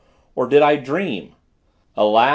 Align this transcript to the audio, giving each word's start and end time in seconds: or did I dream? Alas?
or 0.35 0.47
did 0.47 0.61
I 0.61 0.75
dream? 0.77 1.33
Alas? 1.95 2.29